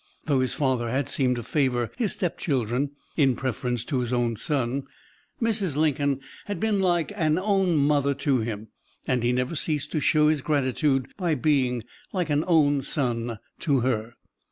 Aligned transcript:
Though 0.25 0.39
his 0.39 0.55
father 0.55 0.89
had 0.89 1.07
seemed 1.09 1.35
to 1.35 1.43
favor 1.43 1.91
his 1.95 2.13
stepchildren 2.13 2.89
in 3.15 3.35
preference 3.35 3.85
to 3.85 3.99
his 3.99 4.11
own 4.11 4.35
son, 4.35 4.85
Mrs. 5.39 5.75
Lincoln 5.75 6.21
had 6.47 6.59
been 6.59 6.79
"like 6.79 7.13
an 7.15 7.37
own 7.37 7.75
mother 7.77 8.15
to 8.15 8.39
him," 8.39 8.69
and 9.05 9.21
he 9.21 9.31
never 9.31 9.55
ceased 9.55 9.91
to 9.91 9.99
show 9.99 10.27
his 10.27 10.41
gratitude 10.41 11.09
by 11.17 11.35
being 11.35 11.83
"like 12.13 12.31
an 12.31 12.43
own 12.47 12.81
son 12.81 13.37
to 13.59 13.81
her." 13.81 14.15